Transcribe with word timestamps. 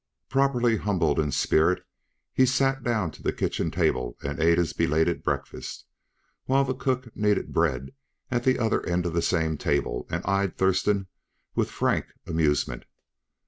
Properly 0.29 0.77
humbled 0.77 1.19
in 1.19 1.31
spirit, 1.31 1.83
he 2.33 2.43
sat 2.47 2.81
down 2.83 3.11
to 3.11 3.21
the 3.21 3.31
kitchen 3.31 3.69
table 3.69 4.17
and 4.23 4.39
ate 4.39 4.57
his 4.57 4.73
belated 4.73 5.21
breakfast, 5.21 5.85
while 6.45 6.63
the 6.63 6.73
cook 6.73 7.15
kneaded 7.15 7.53
bread 7.53 7.91
at 8.31 8.43
the 8.43 8.57
other 8.57 8.83
end 8.87 9.05
of 9.05 9.13
the 9.13 9.21
same 9.21 9.59
table 9.59 10.07
and 10.09 10.25
eyed 10.25 10.57
Thurston 10.57 11.05
with 11.53 11.69
frank 11.69 12.07
amusement. 12.25 12.85